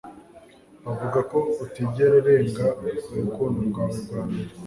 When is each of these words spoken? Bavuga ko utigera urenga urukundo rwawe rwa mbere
Bavuga 0.85 1.19
ko 1.31 1.37
utigera 1.63 2.11
urenga 2.21 2.65
urukundo 3.15 3.57
rwawe 3.69 3.95
rwa 4.05 4.21
mbere 4.29 4.51